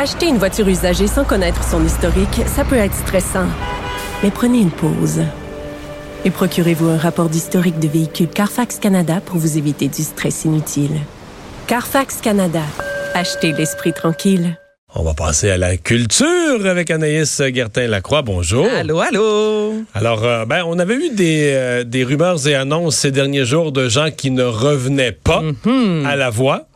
[0.00, 3.46] Acheter une voiture usagée sans connaître son historique, ça peut être stressant.
[4.22, 5.22] Mais prenez une pause.
[6.24, 11.00] Et procurez-vous un rapport d'historique de véhicule Carfax Canada pour vous éviter du stress inutile.
[11.66, 12.62] Carfax Canada.
[13.14, 14.56] Achetez l'esprit tranquille.
[14.94, 18.22] On va passer à la culture avec Anaïs Gertin-Lacroix.
[18.22, 18.66] Bonjour.
[18.78, 19.74] Allô, allô.
[19.94, 23.72] Alors, euh, ben, on avait eu des, euh, des rumeurs et annonces ces derniers jours
[23.72, 26.06] de gens qui ne revenaient pas Mhm.
[26.06, 26.67] à la voix.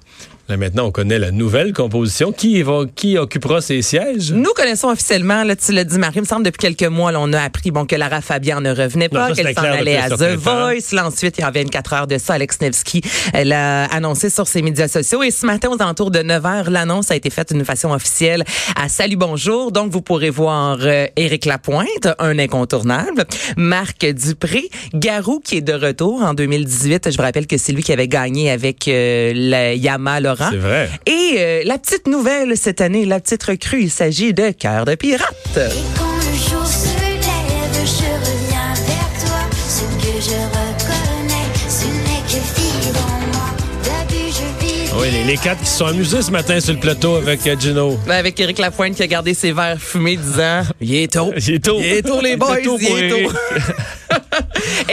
[0.52, 2.30] Là, maintenant, on connaît la nouvelle composition.
[2.30, 4.32] Qui, va, qui occupera ces sièges?
[4.32, 7.20] Nous connaissons officiellement, là, tu l'as dit, Marie, il me semble depuis quelques mois, là,
[7.22, 10.36] on a appris bon, que Lara Fabian ne revenait pas, qu'elle s'en allait à The.
[10.36, 10.92] Voice.
[10.92, 13.00] Là, ensuite, il y avait 24 heures de ça, Alex Nevsky,
[13.32, 15.22] elle a annoncé sur ses médias sociaux.
[15.22, 18.44] Et ce matin, aux alentours de 9 heures, l'annonce a été faite d'une façon officielle
[18.76, 19.72] à Salut Bonjour.
[19.72, 23.24] Donc, vous pourrez voir euh, Éric Lapointe, un incontournable,
[23.56, 27.10] Marc Dupré, Garou qui est de retour en 2018.
[27.10, 30.50] Je vous rappelle que c'est lui qui avait gagné avec euh, la Yama Laurent.
[30.52, 30.90] C'est vrai.
[31.06, 34.94] Et euh, la petite nouvelle cette année, la petite recrue, il s'agit de Cœur de
[34.94, 35.34] pirate.
[35.56, 35.58] Et
[35.96, 39.40] quand le jour se lève, je reviens vers toi.
[39.68, 43.50] Ce que je reconnais, ce n'est que vivre en moi.
[43.84, 44.90] D'abus, je vis.
[45.00, 47.56] Oui, les, les quatre qui se sont amusés ce matin sur le plateau avec euh,
[47.58, 47.98] Gino.
[48.06, 51.32] Ben, avec Éric Lapointe qui a gardé ses verres fumés disant Il est tôt.
[51.36, 51.76] Il est tôt.
[51.80, 52.58] Il est tôt, les boys.
[52.60, 53.32] Il est tôt.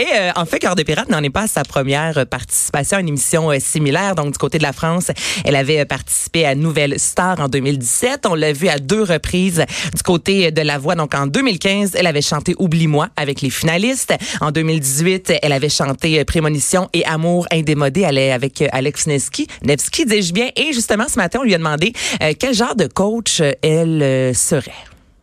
[0.00, 3.00] Et euh, en fait, Cœur de pirate n'en est pas à sa première participation à
[3.02, 4.14] une émission euh, similaire.
[4.14, 5.10] Donc, du côté de la France,
[5.44, 8.24] elle avait euh, participé à Nouvelle Star en 2017.
[8.24, 9.62] On l'a vu à deux reprises
[9.94, 10.94] du côté de la voix.
[10.94, 14.14] Donc, en 2015, elle avait chanté Oublie-moi avec les finalistes.
[14.40, 19.48] En 2018, elle avait chanté Prémonition et Amour indémodé elle est avec Alex Nevsky.
[19.64, 20.48] Nevsky, dis-je bien.
[20.56, 21.92] Et justement, ce matin, on lui a demandé
[22.38, 24.72] quel genre de coach elle serait.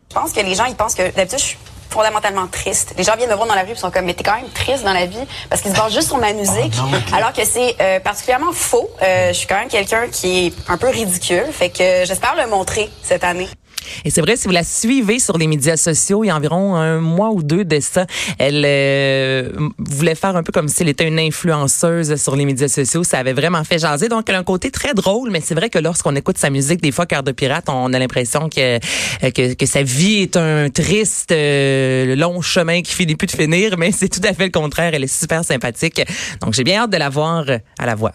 [0.08, 1.58] Je pense que les gens, ils pensent que d'habitude, je suis
[1.98, 2.94] fondamentalement triste.
[2.96, 4.48] Les gens viennent me voir dans la rue et sont comme, mais t'es quand même
[4.54, 5.18] triste dans la vie
[5.50, 6.74] parce qu'ils se basent juste sur ma musique.
[7.12, 8.88] alors que c'est euh, particulièrement faux.
[9.02, 11.46] Euh, je suis quand même quelqu'un qui est un peu ridicule.
[11.50, 13.48] Fait que j'espère le montrer cette année.
[14.04, 16.76] Et c'est vrai, si vous la suivez sur les médias sociaux, il y a environ
[16.76, 18.06] un mois ou deux de ça,
[18.38, 22.68] elle euh, voulait faire un peu comme si elle était une influenceuse sur les médias
[22.68, 23.04] sociaux.
[23.04, 24.08] Ça avait vraiment fait jaser.
[24.08, 26.80] Donc, elle a un côté très drôle, mais c'est vrai que lorsqu'on écoute sa musique,
[26.80, 30.36] des fois, Cœur de pirate, on a l'impression que, euh, que, que sa vie est
[30.36, 34.44] un triste, euh, long chemin qui finit plus de finir, mais c'est tout à fait
[34.44, 34.92] le contraire.
[34.94, 36.02] Elle est super sympathique.
[36.40, 37.46] Donc, j'ai bien hâte de la voir
[37.78, 38.12] à la voix.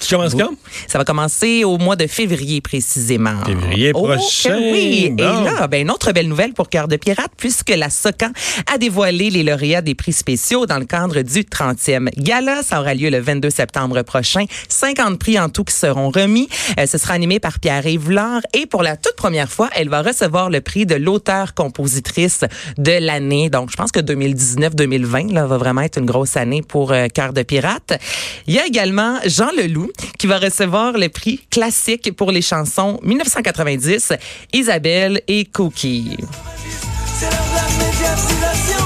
[0.00, 0.50] Tu commences quand?
[0.88, 3.44] Ça va commencer au mois de février précisément.
[3.44, 4.56] Février Oh, prochain.
[4.58, 5.10] oui.
[5.10, 5.22] Bon.
[5.42, 8.30] Et là, ben, une autre belle nouvelle pour Cœur de Pirate, puisque la SOCAN
[8.72, 12.62] a dévoilé les lauréats des prix spéciaux dans le cadre du 30e gala.
[12.62, 14.44] Ça aura lieu le 22 septembre prochain.
[14.68, 16.48] 50 prix en tout qui seront remis.
[16.78, 18.40] Euh, ce sera animé par Pierre-Yves Lard.
[18.54, 22.40] Et pour la toute première fois, elle va recevoir le prix de l'auteur-compositrice
[22.78, 23.50] de l'année.
[23.50, 27.32] Donc, je pense que 2019-2020 là, va vraiment être une grosse année pour euh, Cœur
[27.32, 27.98] de Pirate.
[28.46, 32.98] Il y a également Jean Leloup qui va recevoir le prix classique pour les chansons
[33.02, 34.12] 1990,
[34.52, 36.16] Isabelle et Cookie.
[37.18, 38.84] C'est l'heure de la médiatisation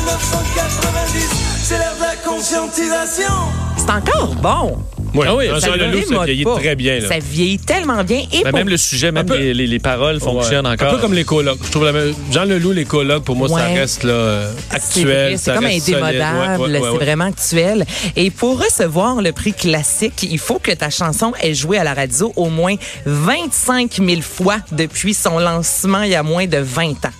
[0.00, 1.28] 1990
[1.62, 3.34] C'est l'heure de la conscientisation
[3.76, 4.95] C'est encore bon.
[5.16, 6.56] Oui, Ah oui, Jean ça Leloup, ça vieillit pas.
[6.56, 7.00] très bien.
[7.00, 7.08] Là.
[7.08, 8.20] Ça vieillit tellement bien.
[8.32, 10.72] Et Ben, pour- même le sujet, même peu- les, les- les paroles fonctionnent Ouais.
[10.72, 10.88] encore.
[10.88, 11.58] Un peu comme les colocs.
[11.64, 15.38] Je trouve la même- Jean Leloup, les colocs, pour moi, ça reste là, C'est actuel.
[15.38, 17.84] C'est comme indémodable, Ouais, c'est vraiment actuel.
[18.16, 21.94] Et pour recevoir le prix classique, il faut que ta chanson ait joué à la
[21.94, 22.74] radio au moins
[23.04, 27.10] 25 000 fois depuis son lancement il y a moins de 20 ans.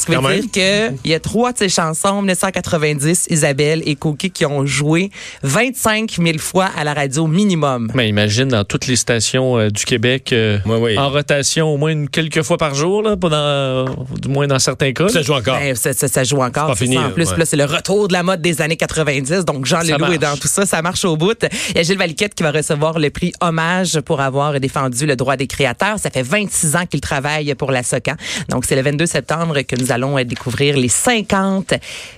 [0.00, 0.40] Ce qui veut Quand même.
[0.40, 4.64] dire que il y a trois de ces chansons, 1990, Isabelle et Cookie, qui ont
[4.66, 5.10] joué
[5.42, 7.90] 25 000 fois à la radio minimum.
[7.94, 10.58] Mais imagine dans toutes les stations euh, du Québec euh,
[10.96, 13.86] en rotation au moins une, quelques fois par jour, là, euh,
[14.20, 15.08] du moins dans certains cas.
[15.08, 15.58] Ça joue encore.
[15.58, 16.68] Ben, ça, ça- ça joue encore.
[16.68, 17.02] pas fini, ça.
[17.02, 17.36] En plus, ouais.
[17.38, 19.44] là, c'est le retour de la mode des années 90.
[19.44, 20.64] Donc, Jean Leloup est dans tout ça.
[20.66, 21.36] Ça marche au bout.
[21.70, 25.16] Il y a Gilles Valiquette qui va recevoir le prix Hommage pour avoir défendu le
[25.16, 25.98] droit des créateurs.
[25.98, 28.14] Ça fait 26 ans qu'il travaille pour la SOCAN.
[28.48, 31.74] Donc, c'est le 22 septembre que nous allons euh, découvrir les 50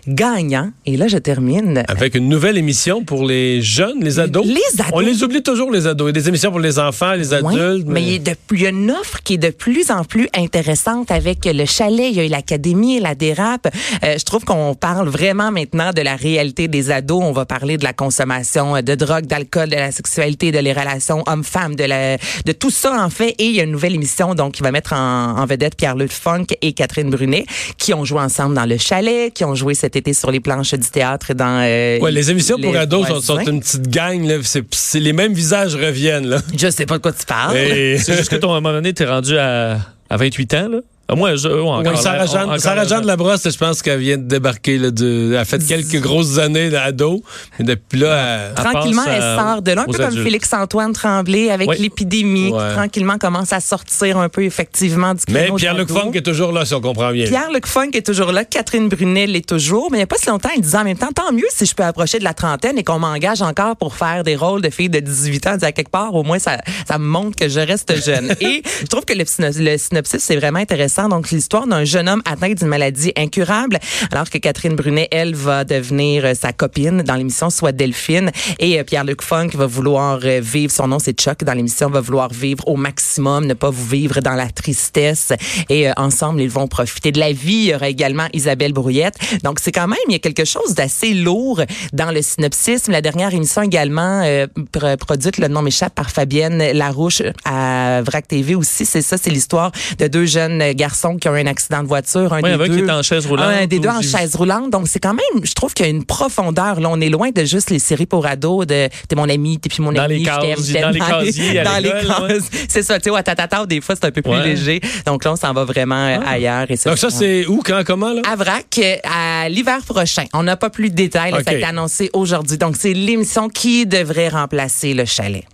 [0.09, 0.71] gagnants.
[0.87, 1.83] Et là, je termine.
[1.89, 4.47] Avec une nouvelle émission pour les jeunes, les ados.
[4.47, 4.93] Les ados.
[4.93, 6.07] On les oublie toujours, les ados.
[6.07, 7.87] Il y a des émissions pour les enfants, les adultes.
[7.87, 10.05] mais il y, a de- il y a une offre qui est de plus en
[10.05, 12.09] plus intéressante avec le chalet.
[12.11, 13.69] Il y a eu l'académie, la dérape.
[14.05, 17.23] Euh, je trouve qu'on parle vraiment maintenant de la réalité des ados.
[17.23, 21.23] On va parler de la consommation de drogue, d'alcool, de la sexualité, de les relations
[21.27, 23.35] hommes-femmes, de, la, de tout ça en fait.
[23.39, 26.13] Et il y a une nouvelle émission donc qui va mettre en, en vedette Pierre-Luc
[26.13, 27.45] Funk et Catherine Brunet
[27.79, 30.75] qui ont joué ensemble dans le chalet, qui ont joué cet été sur les planches
[30.75, 31.63] du théâtre dans.
[31.63, 34.25] euh, Ouais, les émissions pour ados sont, sont une petite gang.
[34.25, 34.37] Là.
[34.43, 36.27] C'est, c'est les mêmes visages reviennent.
[36.29, 36.39] Là.
[36.57, 37.57] Je sais pas de quoi tu parles.
[37.57, 39.79] Et- C'est juste que ton, à un moment donné, t'es rendu à,
[40.11, 40.79] à 28 ans, là.
[41.13, 44.01] Euh, Moi, je, ouais, encore, Oui, Sarah Jeanne, encore- Sarah Jeanne Labrosse, je pense qu'elle
[44.01, 44.79] vient de débarquer.
[44.79, 47.23] Là, de, elle a fait quelques grosses années d'ado.
[47.59, 50.25] Et depuis là, elle- Elle Tranquillement, elle à- sort de là, un peu comme adultes.
[50.25, 51.77] Félix-Antoine Tremblay avec Oui.
[51.79, 52.73] l'épidémie, qui Ouais.
[52.75, 55.89] tranquillement commence à sortir un peu effectivement du Mais Pierre-Luc.
[55.91, 57.27] Funk est toujours là, si on comprend bien.
[57.27, 60.29] Pierre-Luc Funk est toujours là, Catherine Brunet l'est toujours, mais il n'y a pas si
[60.29, 62.79] longtemps, il disait en même temps, tant mieux si je peux approcher de la trentaine
[62.79, 65.53] et qu'on m'engage encore pour faire des rôles de filles de 18 ans.
[65.55, 68.33] Il dit, À quelque part, au moins, ça, ça me montre que je reste jeune.
[68.41, 71.02] et je trouve que le synopsis, c'est vraiment intéressant.
[71.09, 73.79] Donc, l'histoire d'un jeune homme atteint d'une maladie incurable,
[74.11, 78.31] alors que Catherine Brunet, elle, va devenir euh, sa copine dans l'émission Soit Delphine.
[78.59, 82.01] Et euh, Pierre-Luc Funk va vouloir euh, vivre, son nom c'est Chuck, dans l'émission, va
[82.01, 85.33] vouloir vivre au maximum, ne pas vous vivre dans la tristesse.
[85.69, 87.53] Et ensemble, ils vont profiter de la vie.
[87.53, 89.17] Il y aura également Isabelle Brouillette.
[89.43, 91.63] Donc, c'est quand même, il y a quelque chose d'assez lourd
[91.93, 92.89] dans le synopsis.
[92.89, 98.29] La dernière émission également, euh, pr- produite, le nom m'échappe, par Fabienne Larouche à VRAC
[98.29, 98.87] TV aussi.
[98.87, 102.33] C'est ça, c'est l'histoire de deux jeunes garçons qui ont eu un accident de voiture.
[102.33, 103.47] Un des deux, qui est en chaise roulante.
[103.47, 104.71] un des deux ou en j'ai- chaise roulante.
[104.71, 106.81] Donc, c'est quand même, je trouve qu'il y a une profondeur.
[106.81, 109.69] Là, on est loin de juste les séries pour ados de t'es mon ami, t'es
[109.69, 110.25] puis mon Dans ami.
[110.25, 112.51] je t'aime, dans les casiers Dans les cases.
[112.69, 114.45] C'est ça, tu sais, ouais, tatata, des fois, c'est un peu plus Ouais.
[114.45, 114.81] léger.
[115.07, 116.67] Donc là, on s'en va vraiment euh, ailleurs.
[116.71, 118.13] Et Donc ça, c'est où, quand, comment?
[118.13, 118.23] Là?
[118.31, 120.25] à Vrac euh, à l'hiver prochain.
[120.33, 121.33] On n'a pas plus de détails.
[121.33, 122.59] là, Ça a été annoncé aujourd'hui.
[122.59, 125.45] Donc, c'est l'émission qui devrait remplacer le chalet.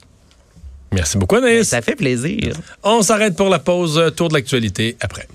[0.93, 1.69] Merci beaucoup, Anaïs.
[1.69, 2.55] Ça fait plaisir.
[2.83, 4.13] On s'arrête pour la pause.
[4.17, 5.29] Tour de l'actualité après.